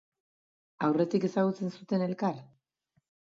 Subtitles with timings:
[0.87, 2.41] Aurretik ezagutzen zuten elkar?